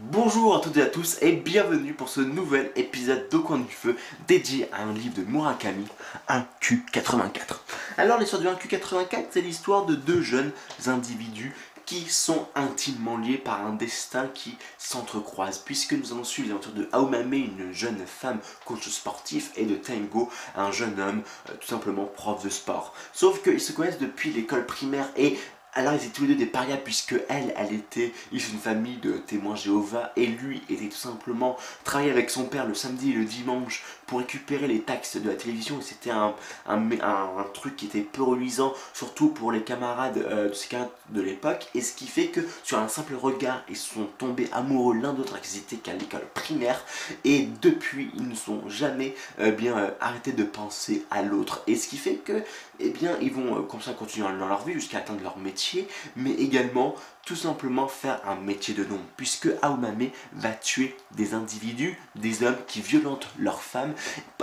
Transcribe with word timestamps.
Bonjour 0.00 0.54
à 0.54 0.60
toutes 0.60 0.76
et 0.76 0.82
à 0.82 0.86
tous 0.86 1.18
et 1.22 1.32
bienvenue 1.32 1.92
pour 1.92 2.08
ce 2.08 2.20
nouvel 2.20 2.70
épisode 2.76 3.28
d'Au 3.32 3.40
coin 3.40 3.58
du 3.58 3.72
feu 3.72 3.96
dédié 4.28 4.68
à 4.72 4.84
un 4.84 4.92
livre 4.92 5.16
de 5.16 5.22
Murakami, 5.22 5.88
un 6.28 6.44
Q84. 6.62 7.56
Alors 7.96 8.20
l'histoire 8.20 8.40
du 8.40 8.46
1Q84 8.46 9.24
c'est 9.32 9.40
l'histoire 9.40 9.86
de 9.86 9.96
deux 9.96 10.22
jeunes 10.22 10.52
individus 10.86 11.52
qui 11.84 12.02
sont 12.02 12.46
intimement 12.54 13.16
liés 13.16 13.38
par 13.38 13.66
un 13.66 13.72
destin 13.72 14.28
qui 14.32 14.56
s'entrecroise 14.78 15.58
puisque 15.58 15.94
nous 15.94 16.12
allons 16.12 16.22
suivre 16.22 16.46
les 16.46 16.52
aventures 16.52 16.74
de 16.74 16.88
Aomame, 16.92 17.32
une 17.32 17.72
jeune 17.72 17.98
femme 18.06 18.38
coach 18.66 18.88
sportif 18.88 19.50
et 19.56 19.64
de 19.64 19.74
Tengo, 19.74 20.30
un 20.54 20.70
jeune 20.70 21.00
homme 21.00 21.22
euh, 21.50 21.54
tout 21.58 21.66
simplement 21.66 22.04
prof 22.04 22.44
de 22.44 22.50
sport. 22.50 22.94
Sauf 23.12 23.42
qu'ils 23.42 23.60
se 23.60 23.72
connaissent 23.72 23.98
depuis 23.98 24.30
l'école 24.30 24.64
primaire 24.64 25.08
et 25.16 25.36
alors 25.78 25.92
ils 25.92 25.98
étaient 25.98 26.08
tous 26.08 26.22
les 26.22 26.28
deux 26.28 26.34
des 26.34 26.46
parias 26.46 26.76
puisque 26.76 27.14
elle, 27.28 27.54
elle 27.56 27.72
était 27.72 28.12
issue 28.32 28.50
d'une 28.50 28.58
famille 28.58 28.96
de 28.96 29.12
témoins 29.12 29.54
Jéhovah 29.54 30.12
et 30.16 30.26
lui 30.26 30.60
était 30.68 30.88
tout 30.88 30.96
simplement 30.96 31.56
travaillé 31.84 32.10
avec 32.10 32.30
son 32.30 32.46
père 32.46 32.66
le 32.66 32.74
samedi 32.74 33.12
et 33.12 33.14
le 33.14 33.24
dimanche 33.24 33.84
pour 34.08 34.18
récupérer 34.18 34.66
les 34.66 34.80
taxes 34.80 35.18
de 35.18 35.28
la 35.28 35.36
télévision. 35.36 35.80
C'était 35.80 36.10
un, 36.10 36.34
un, 36.66 37.44
truc 37.54 37.76
qui 37.76 37.86
était 37.86 38.00
peu 38.00 38.22
reluisant 38.22 38.74
surtout 38.92 39.28
pour 39.28 39.52
les 39.52 39.62
camarades 39.62 40.18
euh, 40.18 40.48
de 40.48 40.54
ces 40.54 40.76
de 41.10 41.20
l'époque. 41.20 41.68
Et 41.74 41.80
ce 41.80 41.94
qui 41.94 42.06
fait 42.06 42.26
que 42.26 42.40
sur 42.62 42.78
un 42.78 42.88
simple 42.88 43.14
regard 43.14 43.62
ils 43.68 43.76
sont 43.76 44.06
tombés 44.18 44.48
amoureux 44.52 44.94
l'un 44.94 45.12
d'autre 45.12 45.32
alors 45.32 45.42
qu'ils 45.42 45.58
étaient 45.58 45.76
qu'à 45.76 45.92
l'école 45.92 46.26
primaire. 46.34 46.84
Et 47.24 47.48
depuis 47.60 48.10
ils 48.16 48.28
ne 48.28 48.34
sont 48.34 48.68
jamais 48.68 49.14
euh, 49.40 49.52
bien 49.52 49.76
euh, 49.78 49.90
arrêtés 50.00 50.32
de 50.32 50.44
penser 50.44 51.04
à 51.10 51.22
l'autre. 51.22 51.62
Et 51.66 51.76
ce 51.76 51.88
qui 51.88 51.96
fait 51.96 52.16
que 52.16 52.42
eh 52.80 52.90
bien 52.90 53.16
ils 53.20 53.32
vont 53.32 53.62
comme 53.62 53.82
ça 53.82 53.92
continuer 53.92 54.26
dans 54.28 54.46
leur 54.46 54.64
vie 54.64 54.72
jusqu'à 54.72 54.98
atteindre 54.98 55.22
leur 55.22 55.38
métier 55.38 55.88
mais 56.16 56.32
également 56.32 56.94
tout 57.28 57.36
simplement 57.36 57.88
faire 57.88 58.22
un 58.26 58.36
métier 58.36 58.72
de 58.72 58.84
nom, 58.84 58.98
puisque 59.18 59.50
Aomame 59.60 60.08
va 60.32 60.52
tuer 60.52 60.96
des 61.10 61.34
individus, 61.34 61.98
des 62.14 62.42
hommes 62.42 62.56
qui 62.66 62.80
violentent 62.80 63.28
leurs 63.38 63.60
femmes, 63.60 63.92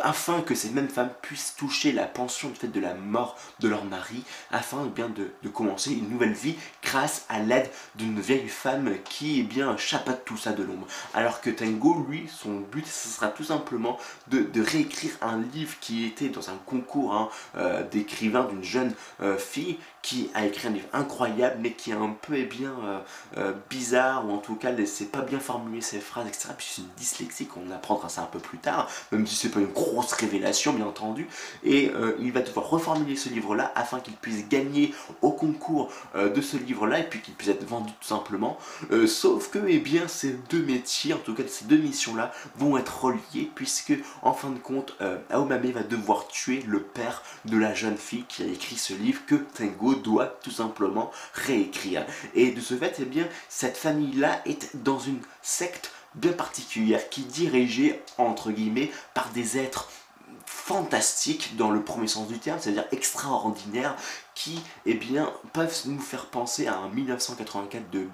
afin 0.03 0.41
que 0.41 0.55
ces 0.55 0.69
mêmes 0.69 0.89
femmes 0.89 1.11
puissent 1.21 1.55
toucher 1.57 1.91
la 1.91 2.05
pension 2.05 2.49
du 2.49 2.55
fait 2.55 2.67
de 2.67 2.79
la 2.79 2.93
mort 2.93 3.37
de 3.59 3.67
leur 3.67 3.85
mari, 3.85 4.23
afin 4.51 4.83
eh 4.85 4.89
bien, 4.89 5.09
de, 5.09 5.31
commencer 5.49 5.93
une 5.93 6.09
nouvelle 6.09 6.33
vie 6.33 6.55
grâce 6.83 7.25
à 7.29 7.39
l'aide 7.39 7.69
d'une 7.95 8.19
vieille 8.19 8.49
femme 8.49 8.91
qui 9.03 9.39
eh 9.39 9.43
bien, 9.43 9.75
tout 10.25 10.37
ça 10.37 10.51
de 10.51 10.63
l'ombre. 10.63 10.87
Alors 11.13 11.41
que 11.41 11.49
Tango, 11.49 12.05
lui, 12.09 12.27
son 12.27 12.59
but, 12.59 12.85
ce 12.85 13.07
sera 13.09 13.27
tout 13.29 13.43
simplement 13.43 13.97
de, 14.27 14.49
réécrire 14.61 15.11
un 15.21 15.39
livre 15.53 15.75
qui 15.79 16.05
était 16.05 16.29
dans 16.29 16.49
un 16.49 16.57
concours 16.65 17.13
hein, 17.13 17.29
euh, 17.55 17.83
d'écrivain 17.83 18.45
d'une 18.45 18.63
jeune 18.63 18.93
euh, 19.21 19.37
fille 19.37 19.77
qui 20.01 20.29
a 20.33 20.45
écrit 20.45 20.67
un 20.67 20.71
livre 20.71 20.87
incroyable 20.93 21.57
mais 21.61 21.71
qui 21.73 21.91
est 21.91 21.95
un 21.95 22.15
peu 22.21 22.35
eh 22.35 22.45
bien 22.45 22.73
euh, 23.37 23.53
bizarre 23.69 24.27
ou 24.27 24.31
en 24.31 24.37
tout 24.37 24.55
cas 24.55 24.71
ne 24.71 24.85
sait 24.85 25.05
pas 25.05 25.21
bien 25.21 25.39
formuler 25.39 25.81
ses 25.81 25.99
phrases 25.99 26.27
etc 26.27 26.49
puis 26.55 26.67
c'est 26.69 26.81
une 26.81 26.87
dyslexie 26.97 27.47
qu'on 27.47 27.71
apprendra 27.71 28.07
ça 28.09 28.21
un 28.21 28.27
peu 28.27 28.39
plus 28.39 28.59
tard 28.59 28.89
même 29.11 29.25
si 29.25 29.35
c'est 29.45 29.51
pas 29.51 29.59
une 29.59 29.71
grosse 29.71 30.13
révélation 30.13 30.73
bien 30.73 30.85
entendu 30.85 31.27
et 31.63 31.91
euh, 31.93 32.15
il 32.19 32.31
va 32.31 32.41
devoir 32.41 32.69
reformuler 32.69 33.15
ce 33.15 33.29
livre 33.29 33.55
là 33.55 33.71
afin 33.75 33.99
qu'il 33.99 34.15
puisse 34.15 34.47
gagner 34.47 34.93
au 35.21 35.31
concours 35.31 35.91
de 36.15 36.41
ce 36.41 36.57
livre 36.57 36.87
là 36.87 36.99
et 36.99 37.03
puis 37.03 37.21
qu'il 37.21 37.33
puisse 37.33 37.49
être 37.49 37.65
vendu 37.65 37.91
tout 37.99 38.07
simplement 38.07 38.57
sauf 39.07 39.49
que 39.49 39.59
eh 39.67 39.79
bien 39.79 40.07
ces 40.07 40.31
deux 40.49 40.63
métiers 40.63 41.13
en 41.13 41.17
tout 41.17 41.33
cas 41.33 41.43
ces 41.47 41.65
deux 41.65 41.77
missions 41.77 42.15
là 42.15 42.31
vont 42.57 42.77
être 42.77 43.03
reliés 43.05 43.49
puisque 43.53 43.93
en 44.21 44.33
fin 44.33 44.49
de 44.49 44.59
compte 44.59 44.95
Aomame 45.29 45.71
va 45.71 45.83
devoir 45.83 46.27
tuer 46.27 46.63
le 46.67 46.81
père 46.81 47.23
de 47.45 47.57
la 47.57 47.73
jeune 47.73 47.97
fille 47.97 48.25
qui 48.27 48.43
a 48.43 48.47
écrit 48.47 48.77
ce 48.77 48.93
livre 48.93 49.21
que 49.25 49.35
Tengo 49.35 49.95
doit 49.95 50.27
tout 50.43 50.51
simplement 50.51 51.11
réécrire. 51.33 52.05
Et 52.33 52.51
de 52.51 52.61
ce 52.61 52.75
fait, 52.75 52.97
eh 52.99 53.05
bien, 53.05 53.27
cette 53.49 53.77
famille-là 53.77 54.41
est 54.45 54.75
dans 54.75 54.99
une 54.99 55.19
secte 55.41 55.91
bien 56.15 56.33
particulière 56.33 57.09
qui 57.09 57.21
est 57.21 57.25
dirigée, 57.25 58.01
entre 58.17 58.51
guillemets, 58.51 58.91
par 59.13 59.29
des 59.31 59.57
êtres 59.57 59.89
fantastiques 60.65 61.55
dans 61.57 61.69
le 61.69 61.83
premier 61.83 62.07
sens 62.07 62.27
du 62.27 62.39
terme, 62.39 62.57
c'est-à-dire 62.59 62.87
extraordinaires, 62.91 63.95
qui 64.33 64.59
eh 64.87 64.95
bien, 64.95 65.31
peuvent 65.53 65.79
nous 65.85 65.99
faire 65.99 66.25
penser 66.25 66.65
à 66.65 66.75
un 66.75 66.89
1984 66.89 67.91
de, 67.91 68.07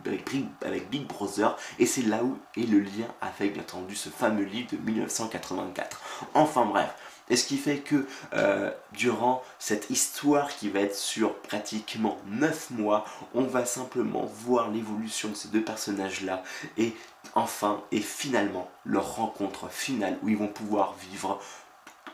avec, 0.65 0.89
Big 0.89 1.07
Brother, 1.07 1.55
et 1.79 1.85
c'est 1.85 2.01
là 2.01 2.25
où 2.25 2.37
est 2.57 2.69
le 2.69 2.81
lien 2.81 3.07
avec, 3.21 3.53
bien 3.53 3.61
entendu, 3.61 3.95
ce 3.95 4.09
fameux 4.09 4.43
livre 4.43 4.67
de 4.73 4.77
1984. 4.77 6.01
Enfin 6.33 6.65
bref, 6.65 6.93
et 7.29 7.37
ce 7.37 7.45
qui 7.45 7.55
fait 7.55 7.77
que 7.77 8.05
euh, 8.33 8.69
durant 8.91 9.41
cette 9.57 9.89
histoire 9.89 10.49
qui 10.49 10.67
va 10.67 10.81
être 10.81 10.97
sur 10.97 11.35
pratiquement 11.35 12.17
9 12.25 12.71
mois, 12.71 13.05
on 13.33 13.43
va 13.43 13.63
simplement 13.63 14.25
voir 14.25 14.69
l'évolution 14.69 15.29
de 15.29 15.35
ces 15.35 15.47
deux 15.47 15.63
personnages-là 15.63 16.43
et 16.77 16.93
enfin 17.33 17.81
et 17.93 18.01
finalement 18.01 18.69
leur 18.83 19.15
rencontre 19.15 19.69
finale 19.71 20.17
où 20.21 20.27
ils 20.27 20.37
vont 20.37 20.49
pouvoir 20.49 20.95
vivre 21.09 21.39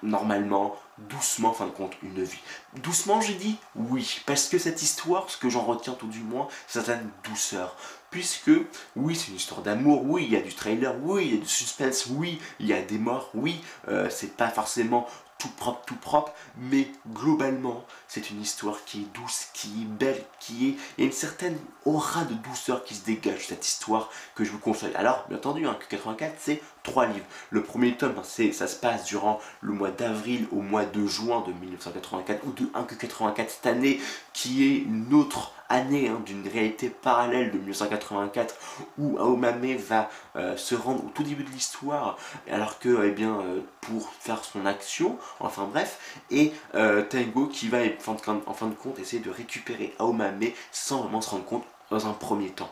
normalement, 0.03 0.75
doucement, 0.97 1.49
en 1.49 1.53
fin 1.53 1.65
de 1.65 1.71
compte, 1.71 1.93
une 2.03 2.23
vie. 2.23 2.39
Doucement, 2.81 3.21
j'ai 3.21 3.35
dit 3.35 3.57
oui, 3.75 4.21
parce 4.25 4.49
que 4.49 4.57
cette 4.57 4.81
histoire, 4.81 5.29
ce 5.29 5.37
que 5.37 5.49
j'en 5.49 5.63
retiens 5.63 5.93
tout 5.93 6.07
du 6.07 6.19
moins, 6.19 6.47
c'est 6.67 6.81
certaine 6.83 7.09
douceur. 7.23 7.75
Puisque, 8.09 8.51
oui, 8.95 9.15
c'est 9.15 9.29
une 9.29 9.35
histoire 9.35 9.61
d'amour, 9.61 10.03
oui, 10.05 10.25
il 10.25 10.31
y 10.31 10.37
a 10.37 10.41
du 10.41 10.53
trailer, 10.53 10.95
oui, 11.03 11.25
il 11.25 11.35
y 11.35 11.37
a 11.37 11.41
du 11.41 11.49
suspense, 11.49 12.07
oui, 12.09 12.39
il 12.59 12.67
y 12.67 12.73
a 12.73 12.81
des 12.81 12.97
morts, 12.97 13.29
oui, 13.33 13.61
euh, 13.89 14.09
c'est 14.09 14.35
pas 14.37 14.49
forcément 14.49 15.07
tout 15.37 15.49
propre, 15.49 15.83
tout 15.85 15.95
propre, 15.95 16.33
mais 16.57 16.89
globalement, 17.13 17.85
c'est 18.07 18.29
une 18.29 18.41
histoire 18.41 18.83
qui 18.85 19.01
est 19.01 19.13
douce, 19.13 19.47
qui 19.53 19.67
est 19.81 19.85
belle, 19.85 20.23
qui 20.39 20.69
est... 20.69 20.75
Il 20.97 21.01
y 21.01 21.03
a 21.03 21.05
une 21.05 21.11
certaine 21.11 21.57
aura 21.85 22.23
de 22.25 22.33
douceur 22.33 22.83
qui 22.83 22.95
se 22.95 23.05
dégage 23.05 23.47
cette 23.47 23.67
histoire 23.67 24.09
que 24.35 24.43
je 24.43 24.51
vous 24.51 24.59
conseille. 24.59 24.93
Alors, 24.95 25.25
bien 25.29 25.37
entendu, 25.37 25.67
hein, 25.67 25.77
que 25.79 25.85
84, 25.85 26.35
c'est 26.39 26.61
trois 26.83 27.05
livres. 27.05 27.25
Le 27.49 27.63
premier 27.63 27.95
tome, 27.95 28.15
hein, 28.17 28.51
ça 28.51 28.67
se 28.67 28.75
passe 28.75 29.05
durant 29.05 29.39
le 29.61 29.73
mois 29.73 29.91
d'avril 29.91 30.47
au 30.51 30.61
mois 30.61 30.85
de 30.85 31.05
juin 31.05 31.43
de 31.47 31.53
1984, 31.53 32.45
ou 32.45 32.51
de 32.51 32.69
1 32.73 32.83
que 32.83 32.95
84 32.95 33.49
cette 33.49 33.65
année, 33.67 34.01
qui 34.33 34.65
est 34.65 34.77
une 34.77 35.13
autre 35.13 35.53
année 35.69 36.07
hein, 36.07 36.21
d'une 36.25 36.47
réalité 36.47 36.89
parallèle 36.89 37.51
de 37.51 37.57
1984 37.57 38.55
où 38.97 39.17
Aomame 39.17 39.75
va 39.75 40.09
euh, 40.35 40.55
se 40.57 40.75
rendre 40.75 41.05
au 41.05 41.09
tout 41.09 41.23
début 41.23 41.43
de 41.43 41.49
l'histoire 41.49 42.17
alors 42.49 42.79
que 42.79 43.05
eh 43.05 43.11
bien 43.11 43.39
euh, 43.39 43.59
pour 43.81 44.09
faire 44.19 44.43
son 44.43 44.65
action 44.65 45.17
enfin 45.39 45.67
bref 45.71 46.21
et 46.31 46.53
euh, 46.75 47.03
Tango 47.03 47.47
qui 47.47 47.67
va 47.67 47.79
en 48.07 48.53
fin 48.53 48.67
de 48.67 48.75
compte 48.75 48.99
essayer 48.99 49.21
de 49.21 49.29
récupérer 49.29 49.93
Aomame 49.99 50.51
sans 50.71 51.01
vraiment 51.01 51.21
se 51.21 51.29
rendre 51.29 51.45
compte 51.45 51.65
dans 51.89 52.07
un 52.07 52.13
premier 52.13 52.49
temps 52.49 52.69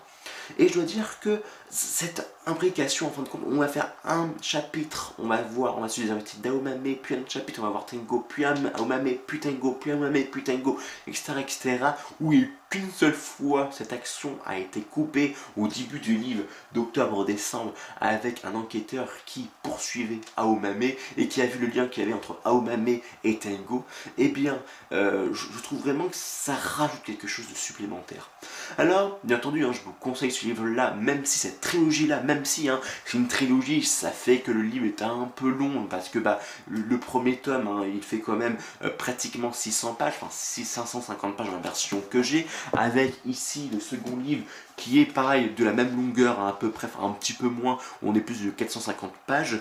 et 0.58 0.68
je 0.68 0.74
dois 0.74 0.84
dire 0.84 1.20
que 1.20 1.42
cette 1.70 2.28
imbrication, 2.46 3.08
en 3.08 3.10
fin 3.10 3.24
de 3.24 3.28
compte, 3.28 3.42
on 3.46 3.58
va 3.58 3.68
faire 3.68 3.92
un 4.04 4.30
chapitre, 4.42 5.14
on 5.20 5.28
va 5.28 5.42
voir, 5.42 5.78
on 5.78 5.82
va 5.82 5.90
suivre 5.90 6.10
les 6.10 6.14
invités 6.14 6.38
d'Aomame, 6.38 6.96
puis 7.02 7.16
un 7.16 7.28
chapitre, 7.28 7.60
on 7.62 7.64
va 7.64 7.70
voir 7.70 7.86
Tengo, 7.86 8.26
puis 8.28 8.46
Aomame, 8.46 9.16
puis 9.26 9.40
Tengo, 9.40 9.72
puis 9.74 9.92
Aomame, 9.92 10.24
puis 10.32 10.44
Tengo, 10.44 10.80
etc., 11.08 11.34
etc., 11.40 11.80
où 12.22 12.34
il 12.34 12.50
qu'une 12.70 12.92
seule 12.92 13.14
fois 13.14 13.70
cette 13.72 13.94
action 13.94 14.38
a 14.46 14.58
été 14.58 14.82
coupée 14.82 15.36
au 15.58 15.68
début 15.68 16.00
du 16.00 16.18
livre 16.18 16.44
d'octobre-décembre 16.74 17.74
avec 18.00 18.44
un 18.44 18.56
enquêteur 18.56 19.08
qui 19.26 19.50
poursuivait 19.64 20.22
Aomame 20.38 20.82
et 21.18 21.28
qui 21.28 21.42
a 21.42 21.46
vu 21.46 21.60
le 21.66 21.74
lien 21.74 21.88
qu'il 21.88 22.04
y 22.04 22.06
avait 22.06 22.16
entre 22.16 22.40
Aomame 22.44 23.00
et 23.24 23.40
Tengo, 23.40 23.84
eh 24.18 24.30
bien, 24.30 24.62
euh, 24.92 25.34
je, 25.34 25.62
trouve 25.62 25.82
vraiment 25.82 26.08
que 26.08 26.16
ça 26.16 26.56
rajoute 26.56 27.04
quelque 27.04 27.28
chose 27.28 27.48
de 27.50 27.56
supplémentaire. 27.56 28.30
Alors, 28.78 29.20
bien 29.24 29.38
entendu, 29.38 29.66
hein, 29.66 29.72
je 29.72 29.82
vous 29.82 29.94
conseille 30.00 30.32
ce 30.32 30.46
livre-là, 30.46 30.96
même 31.00 31.26
si 31.26 31.40
cette 31.40 31.62
trilogie-là, 31.62 32.22
même 32.22 32.46
si 32.46 32.70
hein, 32.70 32.80
c'est 33.06 33.18
une 33.18 33.28
trilogie, 33.28 33.84
ça 33.84 34.10
fait 34.10 34.40
que 34.40 34.52
le 34.52 34.62
livre 34.62 34.86
est 34.86 35.02
un 35.02 35.30
peu 35.36 35.50
long, 35.50 35.88
parce 35.90 36.10
que 36.10 36.20
bah, 36.20 36.40
le, 36.70 36.98
premier 36.98 37.38
tome, 37.38 37.68
hein, 37.68 37.86
il 37.94 38.02
fait 38.02 38.20
quand 38.20 38.36
même 38.36 38.58
euh, 38.84 38.90
pratiquement 38.90 39.52
600 39.52 39.94
pages, 39.94 40.14
enfin 40.22 40.32
550 40.32 41.36
pages 41.36 41.48
dans 41.48 41.54
la 41.54 41.60
version 41.60 42.02
que 42.10 42.22
j'ai, 42.22 42.48
avec 42.74 43.14
ici 43.26 43.70
le 43.72 43.80
second 43.80 44.18
livre 44.18 44.44
qui 44.78 45.00
est 45.00 45.06
pareil 45.06 45.52
de 45.56 45.64
la 45.64 45.72
même 45.72 45.96
longueur 45.96 46.40
à, 46.40 46.58
peu 46.58 46.70
près, 46.70 46.88
un 47.02 47.12
petit 47.12 47.34
peu 47.34 47.48
moins, 47.48 47.78
on 48.04 48.14
est 48.16 48.20
plus 48.20 48.44
de 48.44 48.50
450 48.50 49.12
pages, 49.26 49.60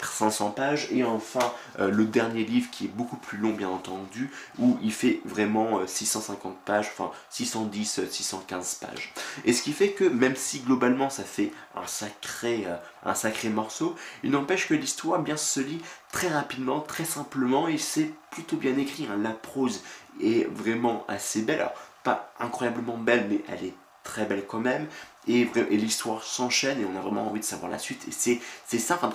500 0.00 0.46
euh, 0.46 0.50
pages, 0.50 0.88
et 0.92 1.04
enfin 1.04 1.52
euh, 1.80 1.90
le 1.90 2.04
dernier 2.04 2.44
livre 2.44 2.68
qui 2.70 2.84
est 2.84 2.94
beaucoup 2.94 3.16
plus 3.16 3.38
long 3.38 3.50
bien 3.50 3.68
entendu, 3.68 4.30
où 4.58 4.78
il 4.82 4.92
fait 4.92 5.20
vraiment 5.24 5.86
650 5.86 6.52
euh, 6.52 6.54
pages, 6.64 6.90
enfin 6.96 7.10
610, 7.30 8.02
615 8.26 8.74
pages. 8.76 9.12
Et 9.44 9.52
ce 9.52 9.62
qui 9.62 9.72
fait 9.72 9.90
que 9.90 10.04
même 10.04 10.36
si 10.36 10.60
globalement 10.60 11.10
ça 11.10 11.22
fait 11.22 11.52
un 11.74 11.86
sacré, 11.86 12.66
un 13.04 13.14
sacré 13.14 13.48
morceau, 13.48 13.94
il 14.22 14.30
n'empêche 14.30 14.68
que 14.68 14.74
l'histoire 14.74 15.20
bien 15.20 15.36
se 15.36 15.60
lit 15.60 15.80
très 16.12 16.28
rapidement, 16.28 16.80
très 16.80 17.04
simplement, 17.04 17.68
et 17.68 17.78
c'est 17.78 18.10
plutôt 18.30 18.56
bien 18.56 18.76
écrit, 18.78 19.06
hein. 19.10 19.18
la 19.22 19.30
prose 19.30 19.82
est 20.20 20.48
vraiment 20.50 21.04
assez 21.08 21.42
belle, 21.42 21.60
alors 21.60 21.74
pas 22.02 22.32
incroyablement 22.40 22.96
belle, 22.96 23.26
mais 23.28 23.42
elle 23.48 23.64
est 23.64 23.74
très 24.04 24.24
belle 24.24 24.46
quand 24.46 24.60
même. 24.60 24.86
Et, 25.28 25.44
l'histoire 25.70 26.22
s'enchaîne 26.22 26.80
et 26.80 26.84
on 26.84 26.96
a 26.96 27.00
vraiment 27.00 27.28
envie 27.28 27.40
de 27.40 27.44
savoir 27.44 27.70
la 27.70 27.78
suite. 27.78 28.06
Et 28.08 28.12
c'est, 28.12 28.78
ça, 28.78 28.98
enfin, 29.00 29.12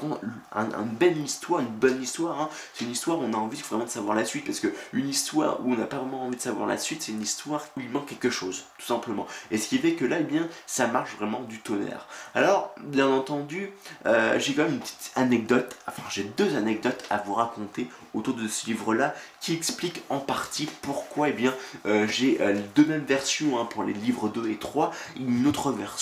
un, 0.53 0.69
une 0.81 0.89
belle 0.89 1.17
histoire, 1.17 1.61
une 1.61 1.67
bonne 1.67 2.01
histoire. 2.01 2.41
Hein. 2.41 2.49
C'est 2.73 2.85
une 2.85 2.91
histoire 2.91 3.19
où 3.19 3.23
on 3.23 3.33
a 3.33 3.37
envie 3.37 3.61
vraiment 3.61 3.85
de 3.85 3.89
savoir 3.89 4.15
la 4.15 4.25
suite 4.25 4.45
parce 4.45 4.59
que 4.59 4.73
une 4.93 5.07
histoire 5.07 5.65
où 5.65 5.73
on 5.73 5.77
n'a 5.77 5.85
pas 5.85 5.97
vraiment 5.97 6.25
envie 6.25 6.35
de 6.35 6.41
savoir 6.41 6.67
la 6.67 6.77
suite, 6.77 7.03
c'est 7.03 7.11
une 7.11 7.21
histoire 7.21 7.65
où 7.77 7.81
il 7.81 7.89
manque 7.89 8.07
quelque 8.07 8.29
chose, 8.29 8.65
tout 8.77 8.85
simplement. 8.85 9.27
Et 9.51 9.57
ce 9.57 9.67
qui 9.67 9.77
fait 9.77 9.93
que 9.93 10.05
là, 10.05 10.17
eh 10.19 10.23
bien, 10.23 10.47
ça 10.65 10.87
marche 10.87 11.15
vraiment 11.17 11.41
du 11.41 11.59
tonnerre. 11.59 12.07
Alors, 12.35 12.73
bien 12.81 13.07
entendu, 13.07 13.71
euh, 14.05 14.39
j'ai 14.39 14.53
quand 14.53 14.63
même 14.63 14.73
une 14.73 14.79
petite 14.79 15.11
anecdote, 15.15 15.75
enfin, 15.87 16.03
j'ai 16.09 16.23
deux 16.23 16.55
anecdotes 16.55 17.03
à 17.09 17.17
vous 17.17 17.33
raconter 17.33 17.87
autour 18.13 18.35
de 18.35 18.47
ce 18.47 18.65
livre-là 18.67 19.15
qui 19.39 19.53
expliquent 19.53 20.03
en 20.09 20.19
partie 20.19 20.67
pourquoi, 20.81 21.29
eh 21.29 21.33
bien, 21.33 21.53
euh, 21.85 22.07
j'ai 22.07 22.41
euh, 22.41 22.59
deux 22.75 22.85
mêmes 22.85 23.05
versions 23.05 23.59
hein, 23.59 23.65
pour 23.65 23.83
les 23.83 23.93
livres 23.93 24.29
2 24.29 24.49
et 24.49 24.57
3, 24.57 24.91
une 25.17 25.47
autre 25.47 25.71
version 25.71 26.00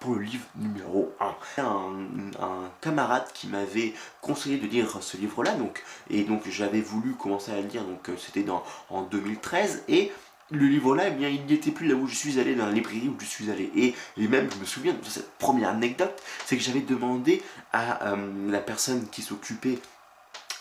pour 0.00 0.14
le 0.14 0.22
livre 0.22 0.44
numéro 0.56 1.12
1. 1.20 1.62
Un, 1.62 2.06
un 2.40 2.70
camarade 2.80 3.26
qui 3.34 3.46
m'avait 3.46 3.94
conseillé 4.20 4.58
de 4.58 4.66
lire 4.66 4.98
ce 5.00 5.16
livre-là, 5.16 5.54
donc, 5.54 5.82
et 6.10 6.24
donc 6.24 6.48
j'avais 6.48 6.80
voulu 6.80 7.14
commencer 7.14 7.52
à 7.52 7.60
le 7.60 7.68
lire, 7.68 7.84
donc 7.84 8.08
euh, 8.08 8.16
c'était 8.18 8.44
en 8.90 9.02
2013, 9.02 9.84
et 9.88 10.12
le 10.52 10.66
livre-là, 10.66 11.08
eh 11.08 11.10
bien, 11.10 11.28
il 11.28 11.44
n'y 11.46 11.54
était 11.54 11.70
plus 11.70 11.88
là 11.88 11.94
où 11.94 12.06
je 12.06 12.14
suis 12.14 12.38
allé, 12.38 12.54
dans 12.54 12.66
la 12.66 12.72
librairie 12.72 13.08
où 13.08 13.16
je 13.18 13.24
suis 13.24 13.50
allé. 13.50 13.70
Et, 13.74 14.28
même, 14.28 14.48
je 14.52 14.58
me 14.58 14.64
souviens 14.64 14.92
de 14.92 15.04
cette 15.04 15.30
première 15.38 15.70
anecdote, 15.70 16.22
c'est 16.44 16.56
que 16.56 16.62
j'avais 16.62 16.80
demandé 16.80 17.42
à 17.72 18.12
euh, 18.12 18.50
la 18.50 18.60
personne 18.60 19.08
qui 19.08 19.22
s'occupait 19.22 19.78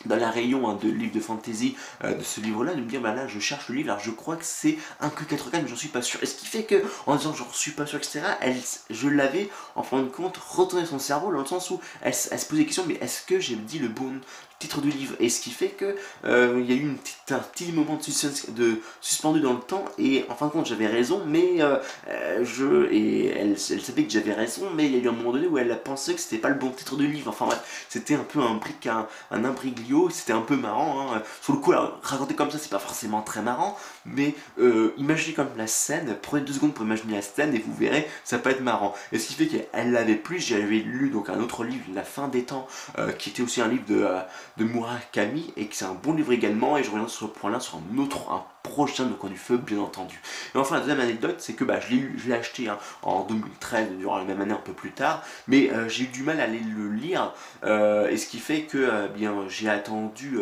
dans 0.06 0.16
la 0.16 0.30
rayon 0.30 0.70
hein, 0.70 0.78
de 0.82 0.90
livres 0.90 1.14
de 1.14 1.20
fantasy 1.20 1.76
euh, 2.04 2.14
de 2.14 2.24
ce 2.24 2.42
livre 2.42 2.64
là 2.64 2.74
de 2.74 2.82
me 2.82 2.88
dire 2.88 3.02
bah 3.02 3.14
là 3.14 3.28
je 3.28 3.40
cherche 3.40 3.70
le 3.70 3.76
livre. 3.76 3.92
Alors 3.92 4.04
je 4.04 4.12
crois 4.12 4.36
que 4.36 4.46
c'est 4.46 4.78
un 5.00 5.10
Q4K 5.10 5.62
mais 5.62 5.68
j'en 5.68 5.76
suis 5.76 5.90
pas 5.90 6.02
sûr. 6.02 6.22
Et 6.24 6.26
ce 6.26 6.36
qui 6.36 6.46
fait 6.46 6.64
que 6.64 6.84
en 7.06 7.16
disant 7.16 7.34
j'en 7.34 7.52
suis 7.52 7.72
pas 7.72 7.86
sûr 7.86 7.98
etc 7.98 8.22
elle, 8.42 8.58
je 8.90 9.08
l'avais 9.08 9.50
en 9.76 9.84
fin 9.84 10.02
de 10.02 10.10
compte 10.10 10.38
retourné 10.38 10.86
son 10.86 11.00
cerveau 11.00 11.32
dans 11.32 11.40
le 11.40 11.46
sens 11.46 11.70
où 11.70 11.80
elle, 12.02 12.14
elle 12.32 12.40
se 12.40 12.46
posait 12.46 12.62
la 12.62 12.68
question 12.68 12.84
mais 12.88 12.96
est-ce 12.96 13.24
que 13.24 13.40
j'ai 13.40 13.56
dit 13.56 13.80
le 13.80 13.88
bon 13.88 14.20
titre 14.62 14.82
du 14.82 14.90
livre. 14.90 15.16
Et 15.20 15.30
ce 15.30 15.42
qui 15.42 15.50
fait 15.50 15.70
que 15.70 15.96
euh, 16.26 16.60
il 16.60 16.72
y 16.72 16.78
a 16.78 16.82
eu 16.82 16.88
un 17.32 17.40
petit 17.40 17.72
moment 17.72 17.96
de, 17.96 18.52
de, 18.52 18.82
suspendu 19.02 19.42
dans 19.42 19.54
le 19.54 19.60
temps. 19.60 19.86
Et 19.98 20.26
en 20.30 20.36
fin 20.36 20.48
de 20.48 20.52
compte, 20.52 20.68
j'avais 20.68 20.88
raison, 20.88 21.24
mais 21.26 21.62
euh, 21.62 21.78
euh, 22.08 22.46
je. 22.46 22.90
Et 22.92 23.28
elle, 23.28 23.52
elle 23.52 23.82
savait 23.82 24.04
que 24.04 24.12
j'avais 24.12 24.34
raison, 24.34 24.70
mais 24.76 24.86
il 24.86 24.96
y 24.96 25.00
a 25.00 25.00
eu 25.00 25.10
un 25.10 25.14
moment 25.14 25.32
donné 25.32 25.48
où 25.48 25.58
elle 25.58 25.72
a 25.72 25.76
pensé 25.76 26.14
que 26.14 26.22
c'était 26.22 26.38
pas 26.38 26.50
le 26.50 26.56
bon 26.56 26.70
titre 26.70 26.96
du 26.96 27.08
livre. 27.08 27.30
Enfin 27.30 27.46
bref, 27.46 27.86
c'était 27.90 28.16
un 28.16 28.24
peu 28.24 28.40
un 28.40 28.56
bric, 28.56 28.86
un, 28.88 29.08
un 29.32 29.44
imbriglio. 29.44 30.10
C'était 30.10 30.34
un 30.34 30.42
peu 30.42 30.56
marrant. 30.56 31.14
Hein. 31.14 31.24
Sur 31.42 31.54
le 31.54 31.60
coup, 31.60 31.74
raconter 32.04 32.36
comme 32.36 32.52
ça, 32.52 32.60
c'est 32.60 32.70
pas 32.70 32.80
forcément 32.80 33.22
très 33.22 33.42
marrant. 33.42 33.78
Mais 34.06 34.36
imaginez 34.98 35.34
comme 35.34 35.50
la 35.58 35.68
scène. 35.68 36.16
Prenez 36.22 36.46
deux 36.46 36.54
secondes 36.54 36.74
pour 36.74 36.86
imaginer 36.86 37.16
la 37.16 37.22
scène 37.22 37.56
et 37.56 37.60
vous 37.60 37.74
verrez, 37.74 38.08
ça 38.24 38.38
peut 38.38 38.52
être 38.52 38.62
marrant. 38.62 38.94
Et 39.12 39.20
ce 39.20 39.28
qui 39.28 39.34
fait 39.34 39.48
qu'elle 39.48 39.92
l'avait 39.92 40.16
plus. 40.16 40.40
J'avais 40.40 40.78
lu 40.78 41.10
donc 41.10 41.30
un 41.30 41.40
autre 41.40 41.64
livre, 41.64 41.86
La 41.94 42.04
fin 42.04 42.28
des 42.28 42.44
temps, 42.44 42.68
qui 43.18 43.30
était 43.30 43.42
aussi 43.42 43.62
un 43.62 43.68
livre 43.68 43.86
de 43.88 44.06
de 44.62 44.66
Murakami 44.66 45.54
et 45.58 45.66
que 45.66 45.76
c'est 45.76 45.86
un 45.86 45.94
bon 45.94 46.14
livre 46.14 46.32
également 46.32 46.78
et 46.78 46.84
je 46.84 46.92
reviens 46.92 47.08
sur 47.08 47.28
ce 47.28 47.34
point 47.34 47.50
là 47.50 47.60
sur 47.60 47.78
un 47.78 47.98
autre 47.98 48.30
un 48.32 48.44
prochain 48.64 49.06
de 49.06 49.14
Coin 49.14 49.30
du 49.30 49.38
Feu 49.38 49.58
bien 49.58 49.80
entendu. 49.80 50.22
Et 50.56 50.58
enfin 50.58 50.76
la 50.76 50.82
deuxième 50.82 51.00
anecdote 51.00 51.36
c'est 51.40 51.54
que 51.54 51.64
bah, 51.64 51.80
je 51.80 51.96
l'ai 52.28 52.34
acheté 52.34 52.70
hein, 52.70 52.78
en 53.02 53.24
2013 53.24 53.90
durant 53.98 54.18
la 54.18 54.24
même 54.24 54.42
année 54.42 54.54
un 54.54 54.58
peu 54.58 54.74
plus 54.74 54.92
tard 54.92 55.24
mais 55.48 55.72
euh, 55.72 55.88
j'ai 55.90 56.06
eu 56.06 56.08
du 56.08 56.24
mal 56.24 56.40
à 56.40 56.44
aller 56.44 56.60
le 56.60 56.92
lire 56.92 57.34
euh, 57.64 58.10
et 58.10 58.18
ce 58.18 58.28
qui 58.28 58.40
fait 58.40 58.64
que 58.64 58.78
euh, 58.78 59.08
bien 59.08 59.34
j'ai 59.48 59.70
attendu 59.70 60.38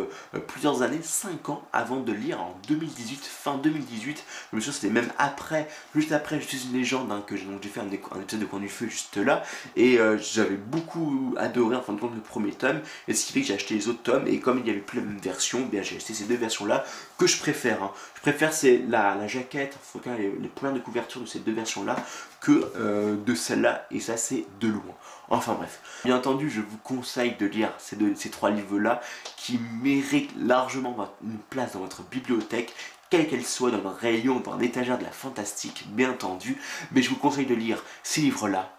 plusieurs 0.48 0.82
années, 0.82 1.00
5 1.02 1.50
ans 1.50 1.64
avant 1.74 2.00
de 2.00 2.12
lire 2.12 2.42
en 2.42 2.56
2018, 2.68 3.24
fin 3.24 3.58
2018 3.58 4.24
je 4.52 4.56
me 4.56 4.62
souviens 4.62 4.74
c'était 4.74 4.94
même 4.94 5.12
après, 5.18 5.68
juste 5.96 6.12
après 6.12 6.40
je 6.40 6.48
suis 6.48 6.66
une 6.66 6.74
légende 6.74 7.12
hein, 7.12 7.24
que 7.26 7.36
j'ai 7.36 7.46
fait 7.70 7.80
un, 7.80 7.90
épisode 8.22 8.40
de 8.40 8.46
Coin 8.46 8.60
du 8.60 8.70
Feu 8.70 8.88
juste 8.88 9.18
là 9.18 9.44
et 9.76 10.00
j'avais 10.20 10.56
beaucoup 10.56 11.36
adoré 11.38 11.76
en 11.76 11.82
fin 11.82 11.94
de 11.94 12.00
compte 12.00 12.16
le 12.16 12.22
premier 12.22 12.52
tome 12.52 12.82
et 13.08 13.14
ce 13.14 13.26
qui 13.26 13.34
fait 13.34 13.42
que 13.42 13.48
j'ai 13.48 13.54
acheté 13.54 13.76
les 13.76 13.88
autres 13.88 14.04
tomes 14.04 14.28
et 14.28 14.40
comme 14.40 14.60
il 14.60 14.64
n'y 14.64 14.70
avait 14.70 14.80
plus 14.80 15.00
la 15.00 15.06
même 15.06 15.20
version, 15.20 15.62
bien 15.62 15.82
j'ai 15.82 15.98
acheté 15.98 16.14
ces 16.14 16.26
deux 16.26 16.36
versions 16.36 16.66
là 16.66 16.84
que 17.18 17.28
je 17.28 17.38
préfère. 17.38 17.84
Hein. 17.84 17.92
Je 18.16 18.22
préfère 18.22 18.54
c'est 18.54 18.82
la, 18.88 19.16
la, 19.16 19.28
jaquette, 19.28 19.78
les, 20.06 20.32
les 20.32 20.48
points 20.48 20.72
de 20.72 20.80
couverture 20.80 21.22
de 21.22 21.26
ces 21.26 21.40
deux 21.40 21.54
versions-là 21.54 21.96
que 22.42 22.72
euh, 22.76 23.16
de 23.16 23.36
celle-là, 23.36 23.86
et 23.92 24.00
ça 24.00 24.18
c'est 24.18 24.46
de 24.60 24.68
loin. 24.68 24.96
Enfin 25.30 25.54
bref. 25.54 26.02
Bien 26.06 26.18
entendu, 26.18 26.50
je 26.50 26.62
vous 26.62 26.78
conseille 26.78 27.36
de 27.36 27.46
lire 27.46 27.72
ces, 27.78 28.30
trois 28.30 28.50
livres-là 28.50 29.02
qui 29.38 29.60
méritent 29.82 30.34
largement 30.38 30.96
une 31.24 31.38
place 31.38 31.74
dans 31.74 31.80
votre 31.80 32.02
bibliothèque 32.04 32.74
quelle 33.10 33.28
qu'elle 33.28 33.46
soit, 33.46 33.72
dans 33.72 33.82
le 33.82 33.88
rayon, 33.88 34.40
dans 34.40 34.56
l'étagère 34.56 35.00
de 35.00 35.04
la 35.04 35.12
fantastique, 35.12 35.88
bien 35.90 36.12
entendu. 36.12 36.62
Mais 36.92 37.02
je 37.02 37.10
vous 37.10 37.16
conseille 37.16 37.48
de 37.48 37.56
lire 37.56 37.84
ces 38.04 38.22
livres-là 38.22 38.72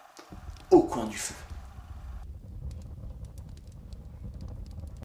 au 0.69 0.83
coin 0.83 1.05
du 1.05 1.17
feu. 1.17 1.35